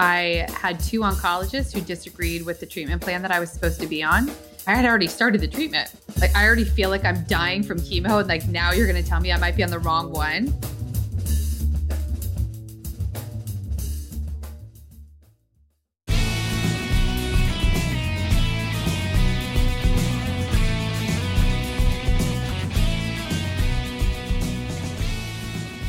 [0.00, 3.86] I had two oncologists who disagreed with the treatment plan that I was supposed to
[3.88, 4.30] be on.
[4.64, 5.90] I had already started the treatment.
[6.20, 9.18] Like, I already feel like I'm dying from chemo, and like now you're gonna tell
[9.18, 10.54] me I might be on the wrong one.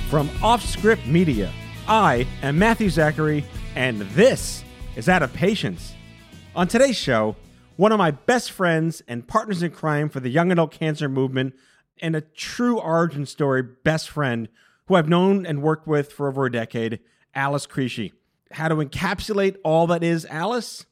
[0.09, 1.53] From Offscript Media,
[1.87, 4.63] I am Matthew Zachary, and this
[4.95, 5.93] is Out of Patience.
[6.55, 7.35] On today's show,
[7.75, 11.53] one of my best friends and partners in crime for the young adult cancer movement,
[12.01, 14.49] and a true origin story best friend
[14.87, 16.99] who I've known and worked with for over a decade,
[17.35, 18.13] Alice Crisci.
[18.51, 20.85] How to encapsulate all that is Alice?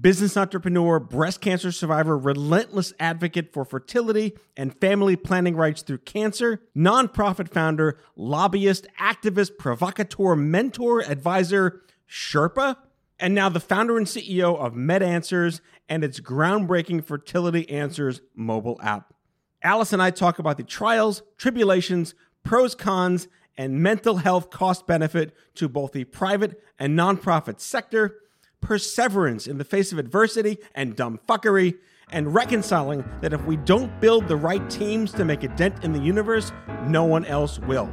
[0.00, 6.62] business entrepreneur, breast cancer survivor, relentless advocate for fertility and family planning rights through cancer,
[6.76, 11.82] nonprofit founder, lobbyist, activist, provocateur, mentor, advisor,
[12.12, 12.76] Sherpa,
[13.18, 19.14] and now the founder and CEO of MedAnswers and its groundbreaking Fertility Answers mobile app.
[19.62, 25.34] Alice and I talk about the trials, tribulations, pros, cons, and mental health cost benefit
[25.54, 28.18] to both the private and nonprofit sector
[28.60, 31.76] perseverance in the face of adversity and dumb fuckery,
[32.10, 35.92] and reconciling that if we don't build the right teams to make a dent in
[35.92, 36.52] the universe,
[36.84, 37.90] no one else will.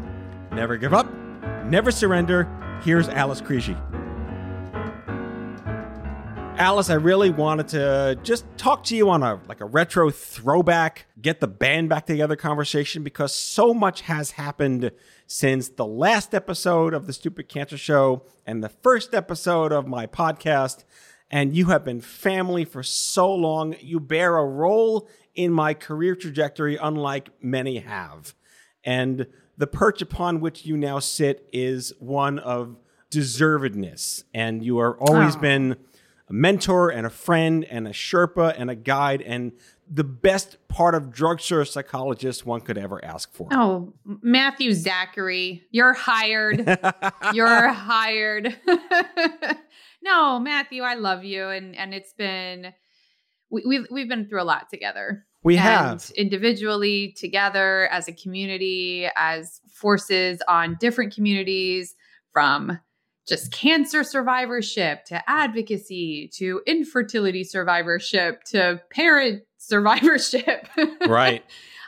[0.52, 1.11] Never give up,
[1.66, 2.48] never surrender.
[2.83, 3.98] Here's Alice Crisci.
[6.59, 11.05] Alice, I really wanted to just talk to you on a like a retro throwback,
[11.21, 14.92] get the band back together conversation because so much has happened
[15.25, 20.05] since the last episode of the Stupid Cancer Show and the first episode of my
[20.05, 20.83] podcast.
[21.31, 23.77] And you have been family for so long.
[23.80, 28.36] You bear a role in my career trajectory, unlike many have.
[28.83, 29.27] And
[29.58, 32.75] the perch upon which you now sit is one of
[33.09, 34.25] deservedness.
[34.33, 35.39] And you are always oh.
[35.39, 35.77] been
[36.30, 39.52] a mentor and a friend and a Sherpa and a guide and
[39.92, 43.48] the best part of drugstore psychologist one could ever ask for.
[43.52, 46.60] Oh, Matthew Zachary, you're hired.
[47.34, 48.56] you're hired.
[50.04, 52.73] no, Matthew, I love you, and and it's been
[53.50, 55.26] we, we've we've been through a lot together.
[55.42, 61.96] We and have individually, together, as a community, as forces on different communities,
[62.32, 62.80] from
[63.30, 70.67] just cancer survivorship to advocacy to infertility survivorship to parent survivorship.
[71.08, 71.44] Right.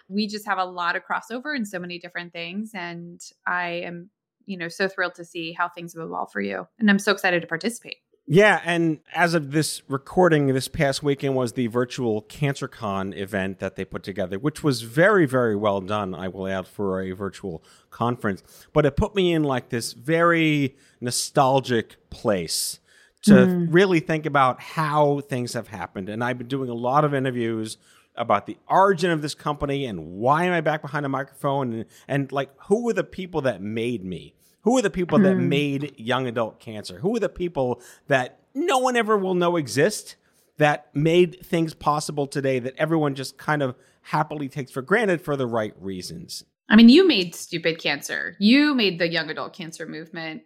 [0.08, 2.72] we just have a lot of crossover in so many different things.
[2.74, 4.10] And I am,
[4.46, 6.68] you know, so thrilled to see how things have evolved for you.
[6.80, 7.98] And I'm so excited to participate.
[8.34, 13.76] Yeah, and as of this recording, this past weekend was the virtual CancerCon event that
[13.76, 17.62] they put together, which was very, very well done, I will add, for a virtual
[17.90, 18.42] conference.
[18.72, 22.80] But it put me in like this very nostalgic place
[23.24, 23.68] to mm.
[23.70, 26.08] really think about how things have happened.
[26.08, 27.76] And I've been doing a lot of interviews
[28.22, 31.86] about the origin of this company and why am I back behind a microphone and,
[32.08, 34.36] and like who were the people that made me?
[34.62, 35.24] Who are the people mm.
[35.24, 35.50] that hmm.
[35.50, 37.00] made young adult cancer?
[37.00, 40.18] Who are the people that no one ever will know exist
[40.58, 45.36] that made things possible today that everyone just kind of happily takes for granted for
[45.36, 46.46] the right reasons?
[46.70, 48.36] I mean, you made stupid cancer.
[48.40, 50.44] You made the young adult cancer movement.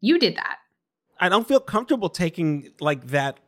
[0.00, 0.58] You did that.
[1.18, 3.38] I don't feel comfortable taking like that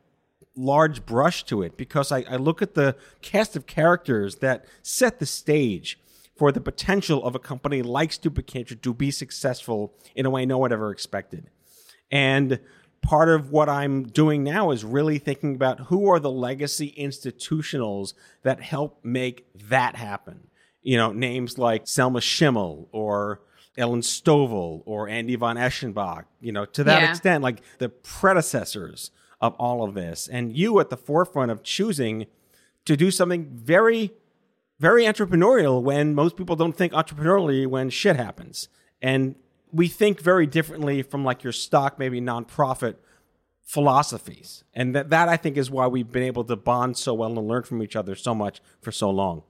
[0.56, 5.19] large brush to it because I, I look at the cast of characters that set
[5.19, 5.98] the stage
[6.37, 10.44] for the potential of a company like Stupid Cancer to be successful in a way
[10.44, 11.50] no one ever expected.
[12.11, 12.61] And
[13.02, 18.14] part of what I'm doing now is really thinking about who are the legacy institutionals
[18.43, 20.49] that help make that happen.
[20.82, 23.40] You know, names like Selma Schimmel or
[23.76, 27.11] Ellen Stovall or Andy von Eschenbach, you know, to that yeah.
[27.11, 29.11] extent, like the predecessors
[29.44, 30.26] of all of this.
[30.26, 32.26] And you at the forefront of choosing
[32.87, 34.12] to do something very
[34.81, 38.69] very entrepreneurial when most people don't think entrepreneurially when shit happens.
[39.00, 39.37] And
[39.73, 42.96] we think very differently from like your stock, maybe nonprofit
[43.62, 44.64] philosophies.
[44.75, 47.49] And that, that I think is why we've been able to bond so well and
[47.49, 49.44] learn from each other so much for so long.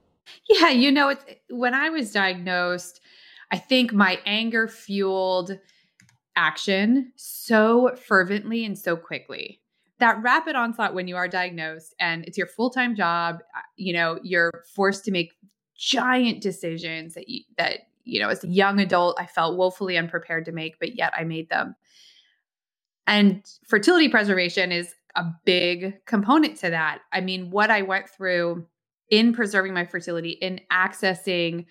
[0.49, 3.01] Yeah, you know, it's, when I was diagnosed,
[3.51, 5.59] I think my anger fueled
[6.37, 9.61] action so fervently and so quickly.
[10.01, 13.93] That rapid onslaught when you are diagnosed and it's your full time job, uh, you
[13.93, 15.33] know, you're forced to make
[15.77, 20.45] giant decisions that you, that you know, as a young adult, I felt woefully unprepared
[20.47, 21.75] to make, but yet I made them.
[23.07, 27.01] And fertility preservation is a big component to that.
[27.13, 28.67] I mean, what I went through
[29.11, 31.67] in preserving my fertility, in accessing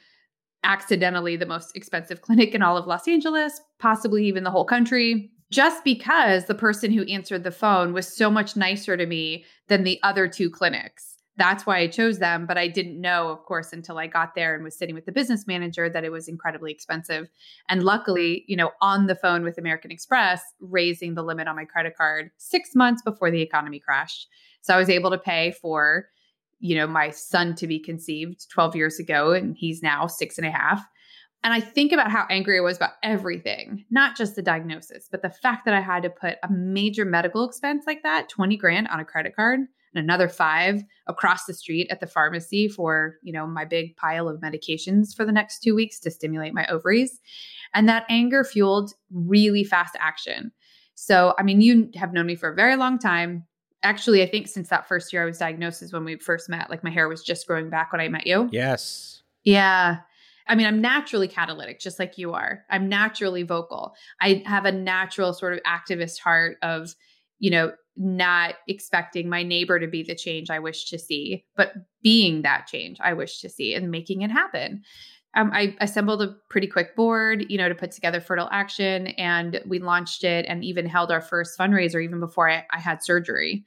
[0.64, 5.32] accidentally the most expensive clinic in all of Los Angeles, possibly even the whole country,
[5.54, 9.84] just because the person who answered the phone was so much nicer to me than
[9.84, 12.46] the other two clinics that's why I chose them.
[12.46, 15.12] But I didn't know, of course, until I got there and was sitting with the
[15.12, 17.28] business manager that it was incredibly expensive.
[17.70, 21.66] And luckily, you know, on the phone with American Express, raising the limit on my
[21.66, 24.28] credit card six months before the economy crashed.
[24.62, 26.08] So I was able to pay for,
[26.60, 30.48] you know, my son to be conceived 12 years ago, and he's now six and
[30.48, 30.86] a half.
[31.44, 35.22] And I think about how angry I was about everything, not just the diagnosis, but
[35.22, 38.88] the fact that I had to put a major medical expense like that, 20 grand
[38.88, 43.34] on a credit card and another five across the street at the pharmacy for, you
[43.34, 47.20] know, my big pile of medications for the next two weeks to stimulate my ovaries.
[47.74, 50.54] And that anger fueled really fast action.
[50.96, 53.46] So, I mean, you have known me for a very long time.
[53.84, 56.70] Actually, I think since that first year I was diagnosed is when we first met.
[56.70, 58.48] Like my hair was just growing back when I met you.
[58.52, 59.24] Yes.
[59.44, 59.98] Yeah.
[60.48, 62.64] I mean, I'm naturally catalytic, just like you are.
[62.70, 63.94] I'm naturally vocal.
[64.22, 66.96] I have a natural sort of activist heart of,
[67.40, 71.74] you know, not expecting my neighbor to be the change I wish to see, but
[72.02, 74.84] being that change I wish to see and making it happen.
[75.36, 79.62] Um, I assembled a pretty quick board, you know, to put together Fertile Action, and
[79.66, 83.66] we launched it and even held our first fundraiser even before I, I had surgery.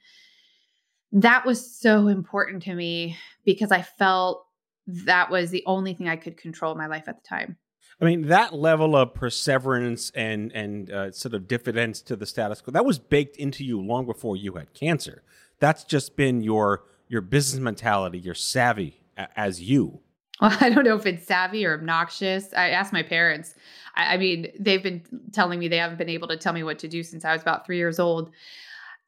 [1.11, 4.46] That was so important to me because I felt
[4.87, 7.57] that was the only thing I could control in my life at the time.
[7.99, 12.61] I mean, that level of perseverance and and uh, sort of diffidence to the status
[12.61, 15.23] quo that was baked into you long before you had cancer.
[15.59, 20.01] That's just been your your business mentality, your savvy a- as you.
[20.39, 22.53] Well, I don't know if it's savvy or obnoxious.
[22.53, 23.55] I asked my parents.
[23.95, 26.79] I, I mean, they've been telling me they haven't been able to tell me what
[26.79, 28.31] to do since I was about three years old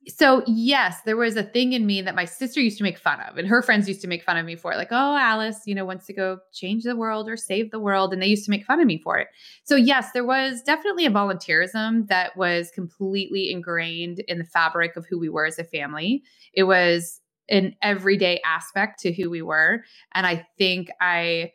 [0.07, 3.19] so yes, there was a thing in me that my sister used to make fun
[3.21, 4.77] of, and her friends used to make fun of me for it.
[4.77, 8.13] Like, oh, Alice, you know, wants to go change the world or save the world,
[8.13, 9.27] and they used to make fun of me for it.
[9.63, 15.05] So yes, there was definitely a volunteerism that was completely ingrained in the fabric of
[15.05, 16.23] who we were as a family.
[16.53, 17.19] It was
[17.49, 21.51] an everyday aspect to who we were, and I think I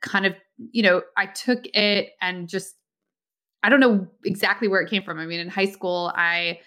[0.00, 0.34] kind of,
[0.70, 2.76] you know, I took it and just,
[3.64, 5.18] I don't know exactly where it came from.
[5.18, 6.60] I mean, in high school, I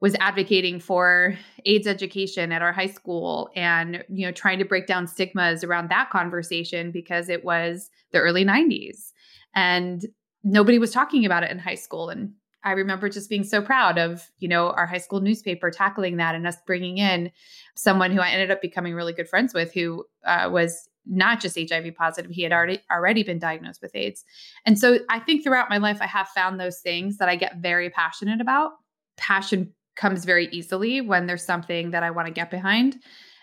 [0.00, 1.36] was advocating for
[1.66, 5.90] AIDS education at our high school and you know trying to break down stigmas around
[5.90, 9.12] that conversation because it was the early 90s
[9.54, 10.06] and
[10.42, 12.32] nobody was talking about it in high school and
[12.62, 16.34] I remember just being so proud of, you know, our high school newspaper tackling that
[16.34, 17.30] and us bringing in
[17.74, 21.58] someone who I ended up becoming really good friends with who uh, was not just
[21.58, 24.24] HIV positive, he had already already been diagnosed with AIDS.
[24.66, 27.56] And so I think throughout my life I have found those things that I get
[27.56, 28.72] very passionate about.
[29.16, 32.96] Passion comes very easily when there's something that I want to get behind.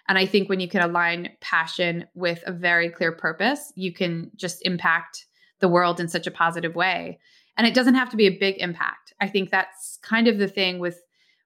[0.10, 4.32] And I think when you can align passion with a very clear purpose, you can
[4.36, 5.28] just impact
[5.60, 7.20] the world in such a positive way.
[7.58, 9.14] And it doesn't have to be a big impact.
[9.22, 11.02] I think that's kind of the thing with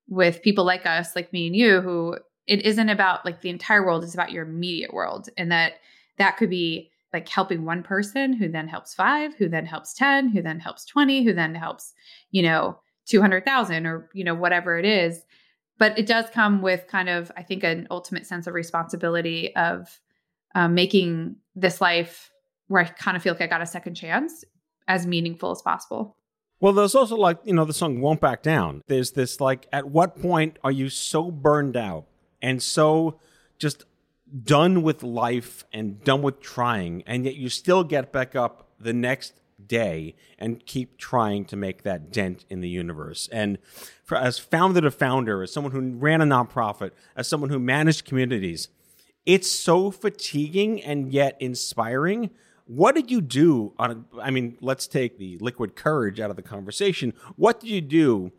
[0.07, 3.85] with people like us, like me and you, who it isn't about like the entire
[3.85, 5.29] world, it's about your immediate world.
[5.37, 5.73] And that
[6.17, 10.29] that could be like helping one person who then helps five, who then helps 10,
[10.29, 11.93] who then helps 20, who then helps,
[12.31, 15.23] you know, 200,000 or you know whatever it is.
[15.77, 19.99] But it does come with kind of i think an ultimate sense of responsibility of
[20.53, 22.29] um, making this life
[22.67, 24.43] where i kind of feel like i got a second chance
[24.87, 26.17] as meaningful as possible.
[26.59, 28.83] Well there's also like you know the song won't back down.
[28.87, 32.05] There's this like at what point are you so burned out
[32.41, 33.19] and so
[33.57, 33.85] just
[34.43, 38.93] done with life and done with trying and yet you still get back up the
[38.93, 43.29] next day and keep trying to make that dent in the universe.
[43.31, 43.57] And
[44.03, 48.05] for, as founder to founder, as someone who ran a nonprofit, as someone who managed
[48.05, 48.67] communities,
[49.25, 52.31] it's so fatiguing and yet inspiring.
[52.65, 56.35] What did you do on a, I mean, let's take the liquid courage out of
[56.35, 57.13] the conversation.
[57.35, 58.31] What did you do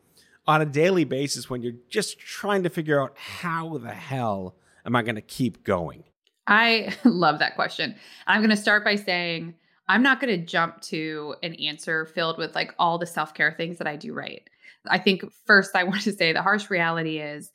[0.47, 4.97] on a daily basis when you're just trying to figure out how the hell am
[4.97, 6.05] I going to keep going?
[6.47, 7.95] I love that question.
[8.27, 9.55] I'm going to start by saying
[9.89, 13.53] I'm not going to jump to an answer filled with like all the self care
[13.57, 14.49] things that I do right.
[14.89, 17.51] I think first I want to say the harsh reality is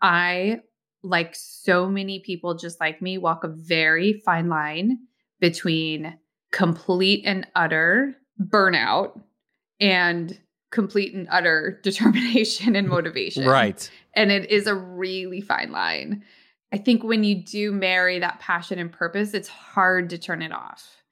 [0.00, 0.60] I,
[1.02, 4.98] like so many people just like me, walk a very fine line
[5.40, 6.18] between
[6.52, 9.20] complete and utter burnout
[9.80, 10.38] and
[10.70, 13.46] complete and utter determination and mm, motivation.
[13.46, 13.88] Right.
[14.14, 16.24] And it is a really fine line.
[16.72, 20.52] I think when you do marry that passion and purpose, it's hard to turn it
[20.52, 21.03] off.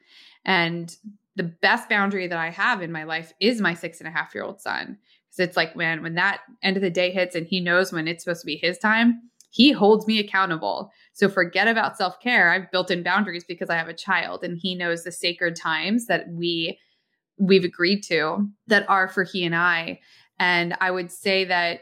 [0.45, 0.95] And
[1.37, 4.35] the best boundary that I have in my life is my six and a half
[4.35, 4.99] year old son.
[5.29, 8.07] Because it's like, man, when that end of the day hits and he knows when
[8.07, 10.91] it's supposed to be his time, he holds me accountable.
[11.13, 12.51] So forget about self care.
[12.51, 16.07] I've built in boundaries because I have a child and he knows the sacred times
[16.07, 16.79] that we
[17.39, 20.01] we've agreed to that are for he and I.
[20.39, 21.81] And I would say that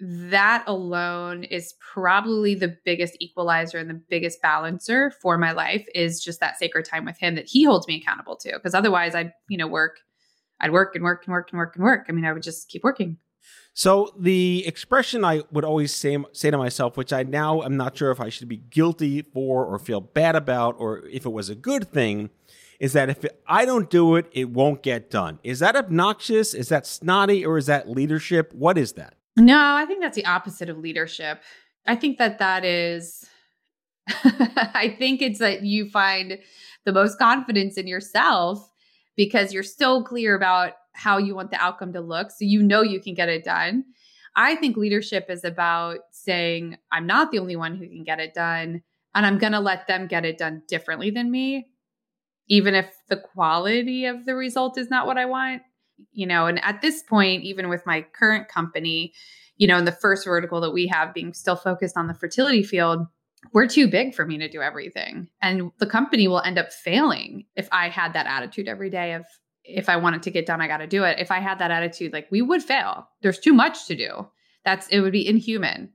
[0.00, 6.22] that alone is probably the biggest equalizer and the biggest balancer for my life is
[6.22, 9.32] just that sacred time with him that he holds me accountable to because otherwise I'd,
[9.48, 10.00] you know, work
[10.60, 12.06] I'd work and work and work and work and work.
[12.08, 13.18] I mean, I would just keep working.
[13.74, 17.96] So the expression I would always say say to myself, which I now am not
[17.96, 21.48] sure if I should be guilty for or feel bad about, or if it was
[21.48, 22.30] a good thing,
[22.80, 25.38] is that if I don't do it, it won't get done.
[25.44, 26.54] Is that obnoxious?
[26.54, 27.46] Is that snotty?
[27.46, 28.52] Or is that leadership?
[28.52, 29.14] What is that?
[29.38, 31.42] No, I think that's the opposite of leadership.
[31.86, 33.24] I think that that is,
[34.08, 36.38] I think it's that you find
[36.84, 38.70] the most confidence in yourself
[39.16, 42.30] because you're so clear about how you want the outcome to look.
[42.30, 43.84] So you know you can get it done.
[44.36, 48.34] I think leadership is about saying, I'm not the only one who can get it
[48.34, 48.82] done,
[49.14, 51.68] and I'm going to let them get it done differently than me
[52.48, 55.62] even if the quality of the result is not what I want.
[56.12, 59.12] You know, and at this point, even with my current company,
[59.56, 62.62] you know, in the first vertical that we have being still focused on the fertility
[62.62, 63.06] field,
[63.52, 65.28] we're too big for me to do everything.
[65.42, 69.24] And the company will end up failing if I had that attitude every day of
[69.64, 71.18] if I wanted to get done, I got to do it.
[71.18, 73.08] If I had that attitude, like we would fail.
[73.20, 74.26] There's too much to do.
[74.64, 75.90] That's it would be inhuman.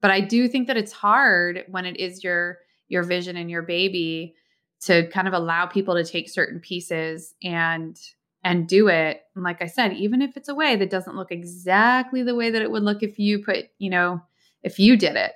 [0.00, 3.62] But I do think that it's hard when it is your your vision and your
[3.62, 4.34] baby
[4.82, 7.96] to kind of allow people to take certain pieces and
[8.44, 9.22] and do it.
[9.34, 12.50] And like i said even if it's a way that doesn't look exactly the way
[12.50, 14.20] that it would look if you put you know
[14.62, 15.32] if you did it.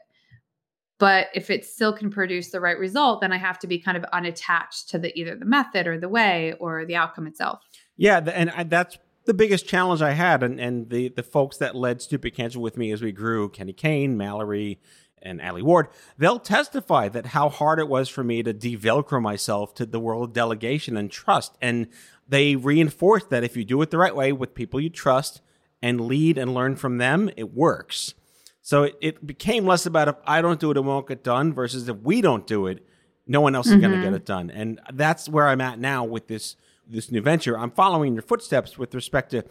[0.99, 3.97] But if it still can produce the right result then i have to be kind
[3.97, 7.61] of unattached to the either the method or the way or the outcome itself.
[7.97, 11.75] Yeah and I, that's the biggest challenge i had and, and the the folks that
[11.75, 14.81] led stupid cancer with me as we grew kenny kane mallory
[15.27, 19.75] and Ali Ward, they'll testify that how hard it was for me to develcro myself
[19.75, 21.57] to the world of delegation and trust.
[21.61, 21.89] And
[22.29, 25.41] they reinforce that if you do it the right way with people you trust
[25.83, 28.15] and lead and learn from them, it works.
[28.63, 31.53] So it, it became less about if I don't do it, it won't get done
[31.53, 32.85] versus if we don't do it,
[33.27, 33.77] no one else mm-hmm.
[33.77, 34.51] is going to get it done.
[34.51, 36.57] And that's where I'm at now with this
[36.89, 37.59] this new venture.
[37.59, 39.45] I'm following your footsteps with respect to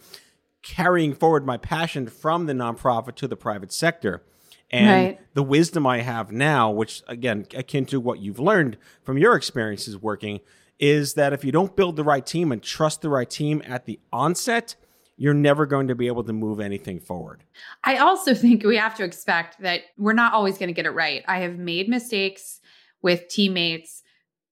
[0.62, 4.22] carrying forward my passion from the nonprofit to the private sector.
[4.70, 5.34] And right.
[5.34, 9.96] the wisdom I have now, which again, akin to what you've learned from your experiences
[9.96, 10.40] working,
[10.78, 13.86] is that if you don't build the right team and trust the right team at
[13.86, 14.74] the onset,
[15.16, 17.42] you're never going to be able to move anything forward.
[17.84, 20.90] I also think we have to expect that we're not always going to get it
[20.90, 21.24] right.
[21.26, 22.60] I have made mistakes
[23.02, 24.02] with teammates,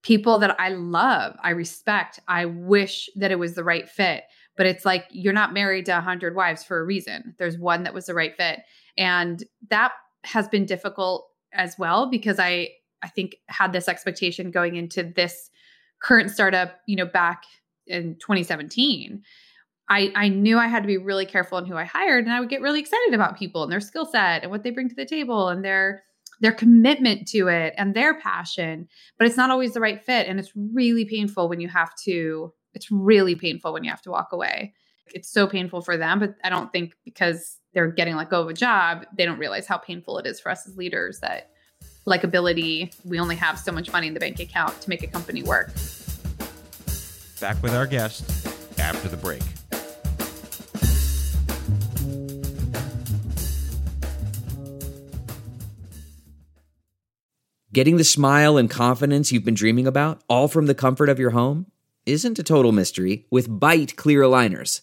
[0.02, 4.24] people that I love, I respect, I wish that it was the right fit.
[4.56, 7.34] But it's like you're not married to 100 wives for a reason.
[7.38, 8.60] There's one that was the right fit.
[8.96, 9.92] And that
[10.24, 12.70] has been difficult as well because I
[13.02, 15.50] I think had this expectation going into this
[16.02, 17.44] current startup, you know, back
[17.86, 19.22] in 2017.
[19.90, 22.40] I, I knew I had to be really careful in who I hired and I
[22.40, 24.94] would get really excited about people and their skill set and what they bring to
[24.94, 26.04] the table and their
[26.40, 28.88] their commitment to it and their passion.
[29.18, 30.26] But it's not always the right fit.
[30.26, 34.10] And it's really painful when you have to, it's really painful when you have to
[34.10, 34.74] walk away.
[35.12, 38.48] It's so painful for them, but I don't think because they're getting let go of
[38.48, 41.50] a job, they don't realize how painful it is for us as leaders that
[42.06, 45.42] likability, we only have so much money in the bank account to make a company
[45.42, 45.72] work.
[47.40, 48.24] Back with our guest
[48.78, 49.42] after the break.
[57.72, 61.30] Getting the smile and confidence you've been dreaming about, all from the comfort of your
[61.30, 61.66] home,
[62.06, 64.82] isn't a total mystery with Byte clear aligners.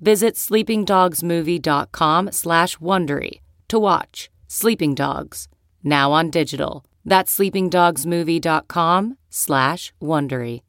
[0.00, 5.48] Visit sleepingdogsmovie.com slash Wondery to watch Sleeping Dogs,
[5.82, 6.84] now on digital.
[7.04, 10.62] That's sleepingdogsmovie.com slash Wondery.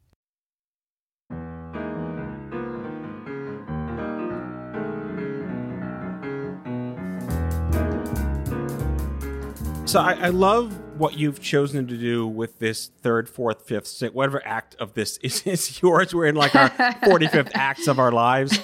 [9.86, 14.14] So I, I love what you've chosen to do with this third, fourth, fifth, sixth,
[14.14, 16.14] whatever act of this is, is yours.
[16.14, 16.68] We're in like our
[17.02, 18.60] 45th acts of our lives.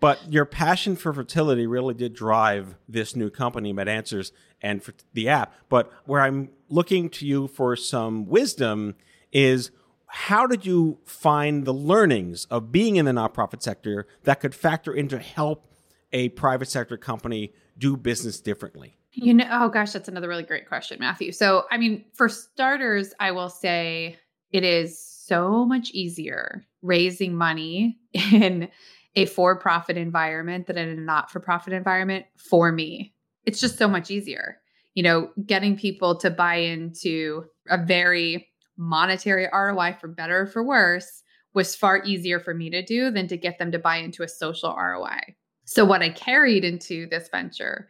[0.00, 4.32] But your passion for fertility really did drive this new company, MedAnswers,
[4.62, 5.52] and for the app.
[5.68, 8.94] But where I'm looking to you for some wisdom
[9.30, 9.70] is
[10.06, 14.92] how did you find the learnings of being in the nonprofit sector that could factor
[14.92, 15.66] into help
[16.12, 18.97] a private sector company do business differently?
[19.12, 21.32] You know, oh gosh, that's another really great question, Matthew.
[21.32, 24.16] So, I mean, for starters, I will say
[24.52, 27.98] it is so much easier raising money
[28.32, 28.68] in
[29.16, 33.14] a for profit environment than in a not for profit environment for me.
[33.44, 34.58] It's just so much easier.
[34.94, 40.62] You know, getting people to buy into a very monetary ROI for better or for
[40.62, 41.22] worse
[41.54, 44.28] was far easier for me to do than to get them to buy into a
[44.28, 45.34] social ROI.
[45.64, 47.88] So, what I carried into this venture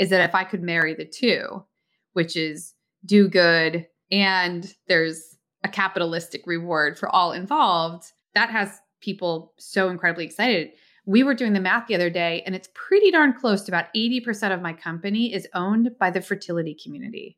[0.00, 1.62] is that if I could marry the two,
[2.14, 9.52] which is do good and there's a capitalistic reward for all involved, that has people
[9.58, 10.70] so incredibly excited.
[11.04, 13.92] We were doing the math the other day, and it's pretty darn close to about
[13.94, 17.36] 80% of my company is owned by the fertility community.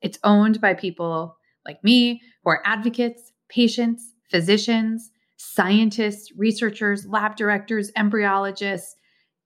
[0.00, 1.36] It's owned by people
[1.66, 8.94] like me who are advocates, patients, physicians, scientists, researchers, lab directors, embryologists.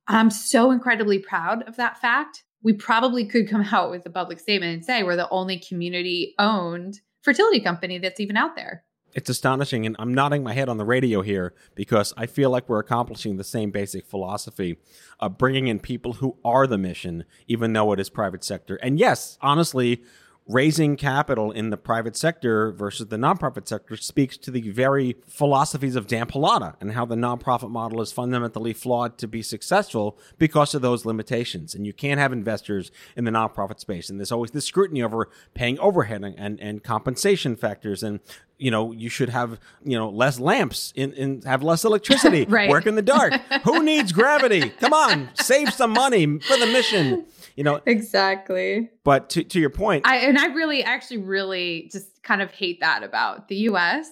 [0.08, 4.38] I'm so incredibly proud of that fact we probably could come out with a public
[4.38, 8.84] statement and say we're the only community owned fertility company that's even out there.
[9.12, 12.68] It's astonishing, and I'm nodding my head on the radio here because I feel like
[12.68, 14.76] we're accomplishing the same basic philosophy
[15.18, 18.76] of bringing in people who are the mission, even though it is private sector.
[18.76, 20.04] And yes, honestly,
[20.50, 25.96] raising capital in the private sector versus the nonprofit sector speaks to the very philosophies
[25.96, 30.74] of Dan Pallotta and how the nonprofit model is fundamentally flawed to be successful because
[30.74, 31.74] of those limitations.
[31.74, 34.10] And you can't have investors in the nonprofit space.
[34.10, 38.20] And there's always this scrutiny over paying overhead and, and, and compensation factors and
[38.58, 42.68] you know, you should have, you know, less lamps and, and have less electricity, right.
[42.68, 43.32] work in the dark.
[43.64, 44.68] Who needs gravity?
[44.68, 47.24] Come on, save some money for the mission
[47.56, 48.90] you know exactly.
[49.04, 52.80] but to, to your point i and i really actually really just kind of hate
[52.80, 54.06] that about the us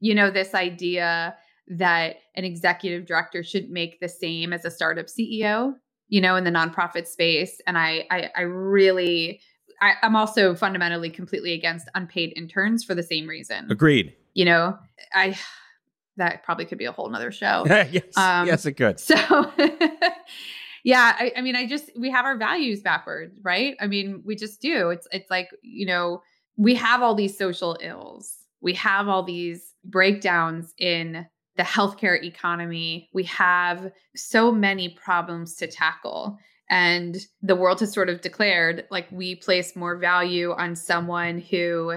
[0.00, 1.34] you know this idea
[1.68, 5.74] that an executive director should make the same as a startup ceo
[6.08, 7.60] you know in the nonprofit space.
[7.66, 9.40] And i i, I really
[9.80, 13.70] I, i'm also fundamentally completely against unpaid interns for the same reason.
[13.70, 14.14] Agreed.
[14.34, 14.78] You know
[15.14, 15.38] i
[16.16, 17.64] that probably could be a whole nother show.
[17.92, 18.16] Yes.
[18.16, 18.98] Um, yes it could.
[18.98, 19.16] so
[20.84, 23.76] yeah I, I mean i just we have our values backwards right?
[23.80, 24.90] I mean we just do.
[24.90, 26.22] It's it's like you know
[26.56, 28.36] we have all these social ills.
[28.60, 33.08] We have all these breakdowns in the healthcare economy.
[33.14, 36.38] We have so many problems to tackle.
[36.70, 41.94] And the world has sort of declared like we place more value on someone who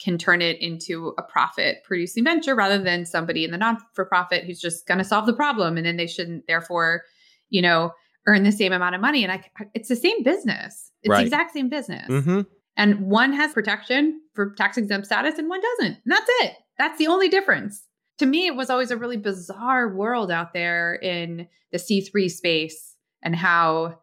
[0.00, 4.04] can turn it into a profit producing venture rather than somebody in the non for
[4.04, 6.46] profit who's just going to solve the problem and then they shouldn't.
[6.46, 7.02] Therefore
[7.50, 7.92] you know
[8.26, 9.24] earn the same amount of money.
[9.24, 10.92] And I, it's the same business.
[11.02, 11.18] It's right.
[11.18, 12.08] the exact same business.
[12.08, 12.42] Mm-hmm.
[12.76, 15.98] And one has protection for tax exempt status and one doesn't.
[16.04, 16.54] And that's it.
[16.78, 17.86] That's the only difference.
[18.18, 22.96] To me, it was always a really bizarre world out there in the C3 space
[23.22, 23.98] and how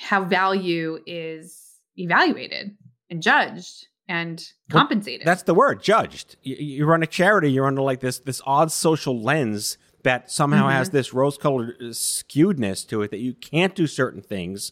[0.00, 2.76] how value is evaluated
[3.10, 5.26] and judged and compensated.
[5.26, 6.36] Well, that's the word, judged.
[6.42, 9.76] You, you run a charity, you're under like this this odd social lens
[10.06, 10.76] that somehow mm-hmm.
[10.76, 14.70] has this rose colored uh, skewedness to it that you can't do certain things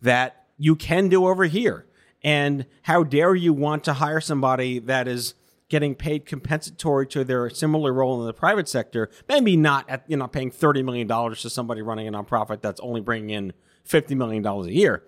[0.00, 1.86] that you can do over here.
[2.24, 5.34] And how dare you want to hire somebody that is
[5.68, 9.08] getting paid compensatory to their similar role in the private sector?
[9.28, 13.00] Maybe not at, you know, paying $30 million to somebody running a nonprofit that's only
[13.00, 13.52] bringing in
[13.88, 15.04] $50 million a year.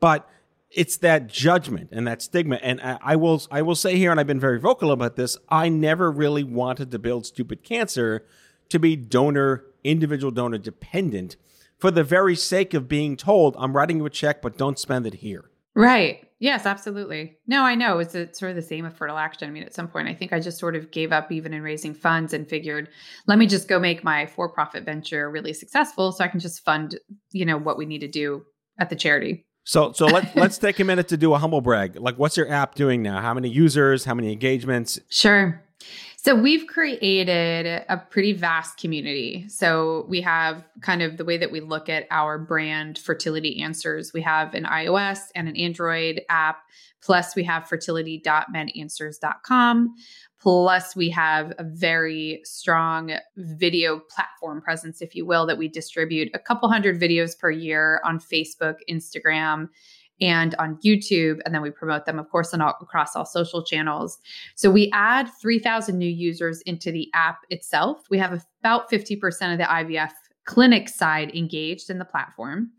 [0.00, 0.28] But
[0.70, 2.56] it's that judgment and that stigma.
[2.56, 5.70] And I will, I will say here, and I've been very vocal about this, I
[5.70, 8.26] never really wanted to build stupid cancer
[8.68, 11.36] to be donor, individual donor dependent
[11.78, 15.06] for the very sake of being told, I'm writing you a check, but don't spend
[15.06, 15.50] it here.
[15.74, 16.26] Right.
[16.38, 17.36] Yes, absolutely.
[17.46, 17.98] No, I know.
[17.98, 19.48] It's, it's sort of the same with fertile action.
[19.48, 21.62] I mean, at some point, I think I just sort of gave up even in
[21.62, 22.88] raising funds and figured,
[23.26, 26.64] let me just go make my for profit venture really successful so I can just
[26.64, 26.98] fund,
[27.32, 28.44] you know, what we need to do
[28.78, 29.44] at the charity.
[29.64, 31.96] So so let let's take a minute to do a humble brag.
[31.96, 33.20] Like what's your app doing now?
[33.20, 35.00] How many users, how many engagements?
[35.08, 35.62] Sure.
[36.24, 39.46] So we've created a pretty vast community.
[39.50, 44.14] So we have kind of the way that we look at our brand fertility answers.
[44.14, 46.60] We have an iOS and an Android app.
[47.02, 49.94] Plus we have fertility.medanswers.com.
[50.40, 56.30] Plus we have a very strong video platform presence, if you will, that we distribute
[56.32, 59.68] a couple hundred videos per year on Facebook, Instagram,
[60.20, 61.40] and on YouTube.
[61.44, 64.18] And then we promote them, of course, on all, across all social channels.
[64.54, 68.02] So we add 3,000 new users into the app itself.
[68.10, 70.12] We have about 50% of the IVF
[70.44, 72.70] clinic side engaged in the platform.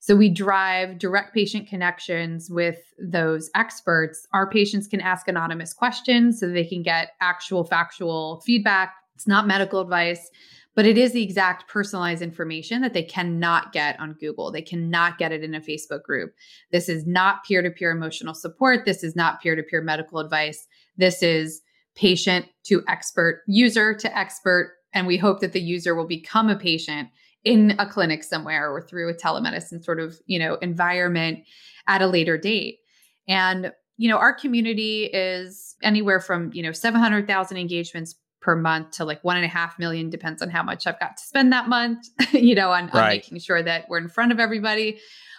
[0.00, 4.26] So we drive direct patient connections with those experts.
[4.32, 8.94] Our patients can ask anonymous questions so they can get actual factual feedback.
[9.14, 10.30] It's not medical advice
[10.74, 14.50] but it is the exact personalized information that they cannot get on Google.
[14.50, 16.32] They cannot get it in a Facebook group.
[16.70, 18.84] This is not peer to peer emotional support.
[18.84, 20.66] This is not peer to peer medical advice.
[20.96, 21.60] This is
[21.96, 24.74] patient to expert, user to expert.
[24.92, 27.08] And we hope that the user will become a patient
[27.44, 31.40] in a clinic somewhere or through a telemedicine sort of, you know, environment
[31.86, 32.78] at a later date.
[33.26, 39.04] And you know, our community is anywhere from, you know, 700,000 engagements per month to
[39.04, 41.68] like one and a half million depends on how much i've got to spend that
[41.68, 43.02] month you know on, right.
[43.02, 44.98] on, making sure that we're in front of everybody.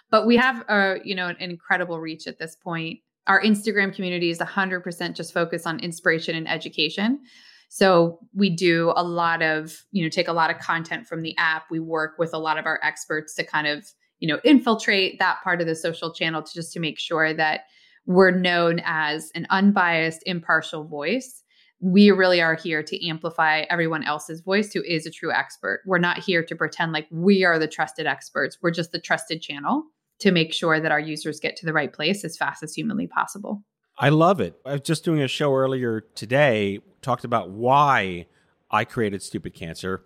[0.09, 2.99] But we have a you know an, an incredible reach at this point.
[3.27, 7.21] Our instagram community is 100% just focused on inspiration and education.
[7.69, 11.35] So we do a lot of you know take a lot of content from the
[11.37, 11.63] app.
[11.71, 13.85] We work with a lot of our experts to kind of
[14.19, 17.61] you know infiltrate that part of the social channel to just to make sure that
[18.05, 21.43] we're known as an unbiased impartial voice
[21.81, 25.81] we really are here to amplify everyone else's voice who is a true expert.
[25.85, 28.59] We're not here to pretend like we are the trusted experts.
[28.61, 29.83] We're just the trusted channel
[30.19, 33.07] to make sure that our users get to the right place as fast as humanly
[33.07, 33.63] possible.
[33.97, 34.55] I love it.
[34.63, 38.27] I was just doing a show earlier today, talked about why
[38.69, 40.03] I created Stupid Cancer.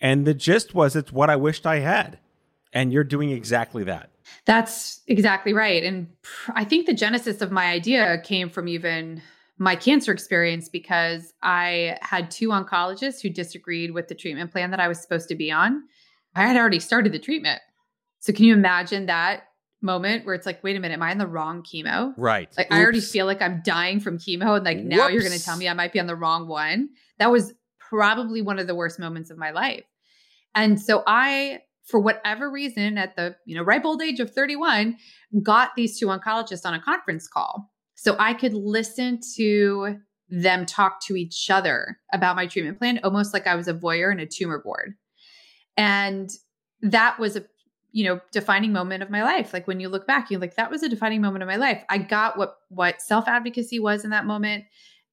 [0.00, 2.18] And the gist was it's what I wished I had.
[2.74, 4.10] And you're doing exactly that.
[4.44, 5.82] That's exactly right.
[5.82, 6.08] And
[6.54, 9.22] I think the genesis of my idea came from even
[9.58, 14.80] my cancer experience because I had two oncologists who disagreed with the treatment plan that
[14.80, 15.82] I was supposed to be on.
[16.34, 17.60] I had already started the treatment.
[18.18, 19.44] So can you imagine that
[19.80, 22.14] moment where it's like, wait a minute, am I on the wrong chemo?
[22.16, 22.48] Right.
[22.56, 22.74] Like Oops.
[22.74, 25.12] I already feel like I'm dying from chemo and like now Whoops.
[25.12, 26.88] you're going to tell me I might be on the wrong one.
[27.18, 29.84] That was probably one of the worst moments of my life.
[30.54, 34.96] And so I for whatever reason at the, you know, ripe old age of 31
[35.42, 37.70] got these two oncologists on a conference call
[38.04, 39.96] so I could listen to
[40.28, 44.12] them talk to each other about my treatment plan, almost like I was a voyeur
[44.12, 44.94] in a tumor board.
[45.78, 46.30] And
[46.82, 47.44] that was a
[47.92, 49.54] you know defining moment of my life.
[49.54, 51.82] Like when you look back you're like that was a defining moment of my life.
[51.88, 54.64] I got what what self advocacy was in that moment.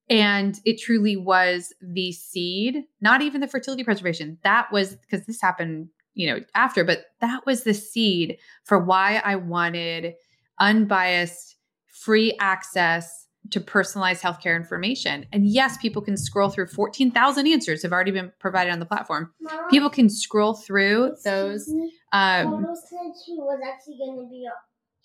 [0.10, 4.38] And it truly was the seed not even the fertility preservation.
[4.44, 9.22] That was because this happened you know after but that was the seed for why
[9.24, 10.14] i wanted
[10.60, 11.56] unbiased
[12.04, 15.26] free access to personalized healthcare information.
[15.32, 19.34] And yes, people can scroll through 14,000 answers have already been provided on the platform.
[19.42, 21.68] Mama, people can scroll through those.
[22.12, 24.48] Um, said she was actually going to be,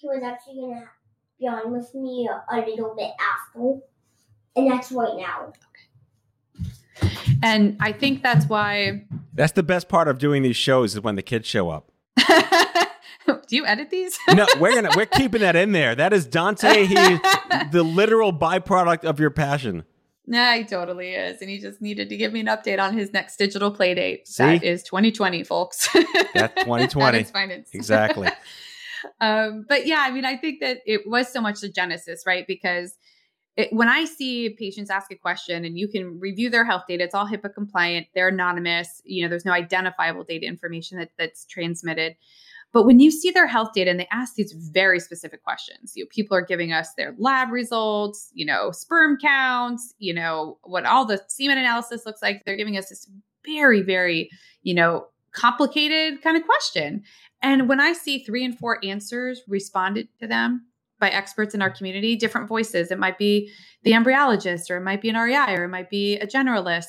[0.00, 0.88] she was actually going to
[1.38, 3.80] be on with me a, a little bit after.
[4.54, 5.52] And that's right now.
[7.42, 9.04] And I think that's why.
[9.34, 11.90] That's the best part of doing these shows is when the kids show up.
[13.48, 14.18] Do you edit these?
[14.32, 15.94] no, we're gonna we're keeping that in there.
[15.94, 16.86] That is Dante.
[16.86, 16.94] He
[17.70, 19.84] the literal byproduct of your passion.
[20.26, 21.40] Yeah, he totally is.
[21.40, 24.26] And he just needed to give me an update on his next digital play date.
[24.26, 24.42] See?
[24.56, 25.88] That is 2020, folks.
[26.34, 27.24] That's 2020.
[27.24, 27.70] finance.
[27.72, 28.28] Exactly.
[29.20, 32.44] um, but yeah, I mean, I think that it was so much the genesis, right?
[32.46, 32.96] Because
[33.56, 37.04] it, when I see patients ask a question and you can review their health data,
[37.04, 41.46] it's all HIPAA compliant, they're anonymous, you know, there's no identifiable data information that, that's
[41.46, 42.16] transmitted.
[42.76, 46.04] But when you see their health data and they ask these very specific questions, you
[46.04, 50.84] know, people are giving us their lab results, you know, sperm counts, you know, what
[50.84, 52.42] all the semen analysis looks like.
[52.44, 53.08] They're giving us this
[53.46, 54.28] very, very,
[54.62, 57.02] you know, complicated kind of question.
[57.40, 60.66] And when I see three and four answers responded to them
[61.00, 63.50] by experts in our community, different voices, it might be
[63.84, 66.88] the embryologist or it might be an REI or it might be a generalist.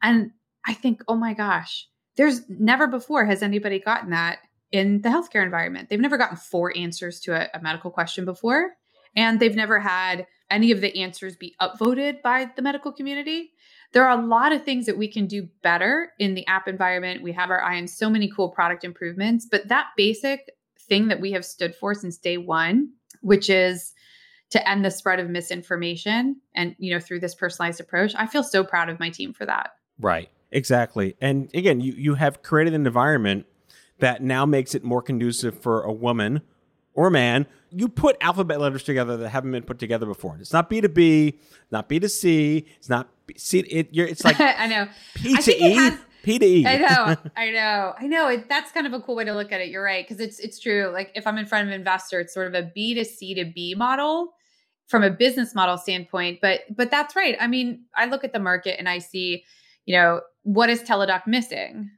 [0.00, 0.30] And
[0.64, 4.38] I think, oh my gosh, there's never before has anybody gotten that
[4.74, 5.88] in the healthcare environment.
[5.88, 8.72] They've never gotten four answers to a, a medical question before.
[9.16, 13.52] and they've never had any of the answers be upvoted by the medical community.
[13.92, 17.22] There are a lot of things that we can do better in the app environment.
[17.22, 20.50] We have our eye on so many cool product improvements, but that basic
[20.88, 22.88] thing that we have stood for since day one,
[23.20, 23.92] which is
[24.50, 28.44] to end the spread of misinformation and you know through this personalized approach i feel
[28.44, 32.72] so proud of my team for that right exactly and again you you have created
[32.72, 33.46] an environment
[33.98, 36.42] that now makes it more conducive for a woman
[36.94, 40.52] or a man you put alphabet letters together that haven't been put together before it's
[40.52, 41.38] not b2b
[41.70, 45.98] not b2c it's not B, C, it, it's like i know p to e has,
[46.22, 46.66] P to E.
[46.66, 48.28] I know, I know, I know.
[48.28, 49.68] It, that's kind of a cool way to look at it.
[49.68, 50.88] You're right because it's it's true.
[50.90, 53.34] Like if I'm in front of an investor, it's sort of a B to C
[53.34, 54.32] to B model,
[54.86, 58.38] from a business model standpoint but but that's right i mean i look at the
[58.38, 59.44] market and i see
[59.86, 61.90] you know what is teladoc missing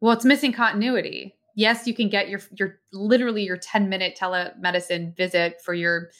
[0.00, 1.34] well it's missing continuity.
[1.54, 6.10] Yes you can get your your literally your 10 minute telemedicine visit for your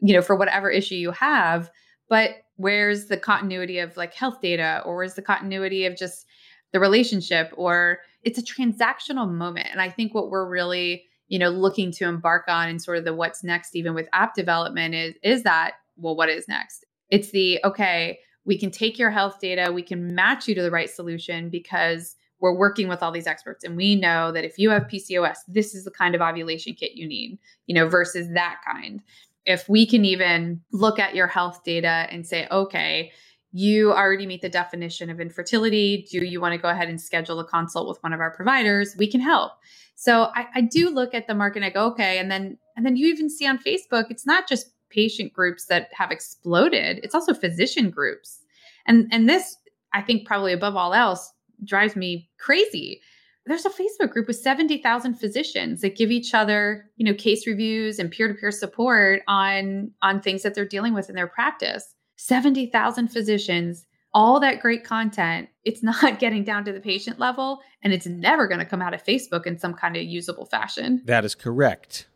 [0.00, 1.70] you know for whatever issue you have
[2.08, 4.82] but where's the continuity of like health data?
[4.84, 6.26] Or where's the continuity of just
[6.72, 7.52] the relationship?
[7.56, 9.68] Or it's a transactional moment.
[9.70, 13.04] And i think what we're really you know looking to embark on and sort of
[13.04, 16.84] the what's next even with app development is is that well what is next?
[17.10, 20.70] It's the okay we can take your health data we can match you to the
[20.70, 24.70] right solution because we're working with all these experts and we know that if you
[24.70, 28.60] have PCOS this is the kind of ovulation kit you need you know versus that
[28.66, 29.00] kind
[29.46, 33.12] if we can even look at your health data and say okay
[33.56, 37.38] you already meet the definition of infertility do you want to go ahead and schedule
[37.40, 39.52] a consult with one of our providers we can help
[39.94, 42.18] so I, I do look at the market and I go, okay.
[42.18, 45.88] And then and then you even see on Facebook, it's not just patient groups that
[45.92, 48.40] have exploded, it's also physician groups.
[48.86, 49.56] And and this,
[49.92, 51.32] I think probably above all else,
[51.64, 53.00] drives me crazy.
[53.46, 57.98] There's a Facebook group with 70,000 physicians that give each other, you know, case reviews
[57.98, 61.94] and peer-to-peer support on on things that they're dealing with in their practice.
[62.16, 67.92] 70,000 physicians all that great content, it's not getting down to the patient level and
[67.92, 71.02] it's never going to come out of Facebook in some kind of usable fashion.
[71.04, 72.06] That is correct.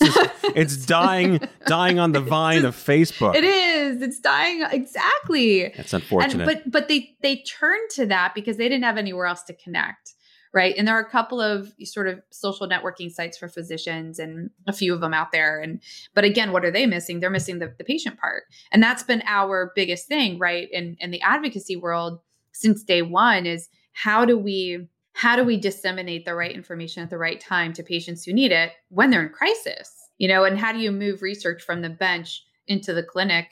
[0.00, 3.34] It's, just, it's dying dying on the vine of Facebook.
[3.34, 4.02] It is.
[4.02, 5.72] It's dying exactly.
[5.76, 6.48] That's unfortunate.
[6.48, 9.54] And, but but they they turned to that because they didn't have anywhere else to
[9.54, 10.14] connect
[10.54, 10.74] right?
[10.76, 14.72] And there are a couple of sort of social networking sites for physicians and a
[14.72, 15.60] few of them out there.
[15.60, 15.80] And
[16.14, 17.20] but again, what are they missing?
[17.20, 18.44] They're missing the, the patient part.
[18.72, 20.68] And that's been our biggest thing, right?
[20.72, 22.20] In in the advocacy world
[22.52, 27.10] since day one is how do we how do we disseminate the right information at
[27.10, 29.92] the right time to patients who need it when they're in crisis?
[30.18, 33.48] You know, and how do you move research from the bench into the clinic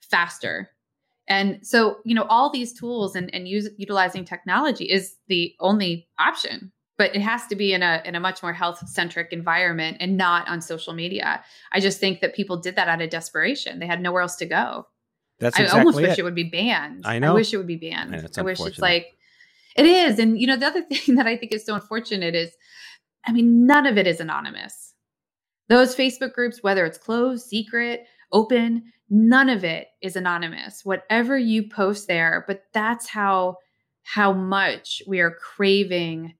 [0.00, 0.70] faster
[1.28, 6.08] and so, you know, all these tools and, and use, utilizing technology is the only
[6.18, 9.96] option, but it has to be in a in a much more health centric environment
[10.00, 11.42] and not on social media.
[11.72, 13.80] I just think that people did that out of desperation.
[13.80, 14.86] They had nowhere else to go.
[15.40, 16.18] That's I exactly almost wish it.
[16.20, 17.06] it would be banned.
[17.06, 17.32] I know.
[17.32, 18.14] I wish it would be banned.
[18.14, 19.15] I, I wish it's like
[19.76, 20.18] it is.
[20.18, 22.50] And you know, the other thing that I think is so unfortunate is,
[23.26, 24.94] I mean, none of it is anonymous.
[25.68, 31.68] Those Facebook groups, whether it's closed, secret, open, none of it is anonymous whatever you
[31.68, 33.56] post there but that's how
[34.02, 36.34] how much we are craving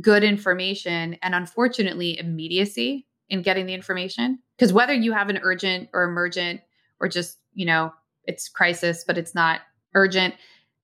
[0.00, 5.88] good information and unfortunately immediacy in getting the information because whether you have an urgent
[5.92, 6.60] or emergent
[7.00, 7.92] or just you know
[8.24, 9.60] it's crisis but it's not
[9.94, 10.34] urgent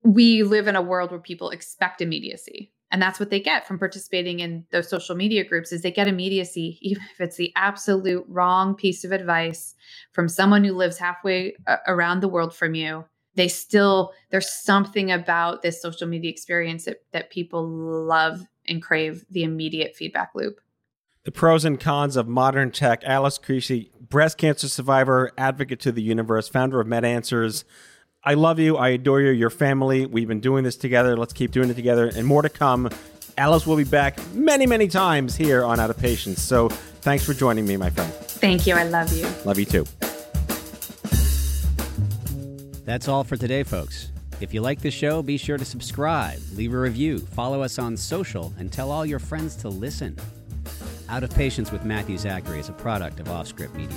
[0.04, 3.76] we live in a world where people expect immediacy and that's what they get from
[3.76, 8.24] participating in those social media groups is they get immediacy even if it's the absolute
[8.28, 9.74] wrong piece of advice
[10.12, 13.04] from someone who lives halfway uh, around the world from you.
[13.34, 19.24] They still there's something about this social media experience that, that people love and crave
[19.28, 20.60] the immediate feedback loop.
[21.24, 23.02] The pros and cons of modern tech.
[23.02, 27.64] Alice Crisci breast cancer survivor advocate to the universe founder of medanswers
[28.26, 28.76] I love you.
[28.78, 29.30] I adore you.
[29.30, 30.06] Your family.
[30.06, 31.16] We've been doing this together.
[31.16, 32.88] Let's keep doing it together and more to come.
[33.36, 36.40] Alice will be back many, many times here on Out of Patience.
[36.40, 38.12] So thanks for joining me, my friend.
[38.12, 38.76] Thank you.
[38.76, 39.26] I love you.
[39.44, 39.84] Love you too.
[42.84, 44.10] That's all for today, folks.
[44.40, 47.96] If you like the show, be sure to subscribe, leave a review, follow us on
[47.96, 50.16] social, and tell all your friends to listen.
[51.08, 53.96] Out of Patience with Matthew Zachary is a product of Offscript Media.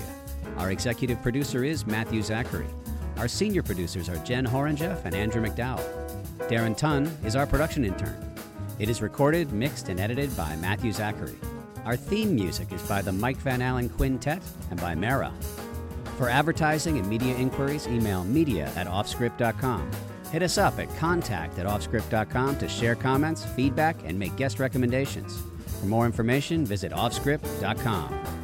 [0.57, 2.67] Our executive producer is Matthew Zachary.
[3.17, 5.83] Our senior producers are Jen Horonjeff and Andrew McDowell.
[6.49, 8.15] Darren Tunn is our production intern.
[8.77, 11.35] It is recorded, mixed, and edited by Matthew Zachary.
[11.83, 15.33] Our theme music is by the Mike Van Allen Quintet and by Mara.
[16.17, 19.89] For advertising and media inquiries, email media at offscript.com.
[20.31, 25.41] Hit us up at contact at offscript.com to share comments, feedback, and make guest recommendations.
[25.79, 28.36] For more information, visit offscript.com.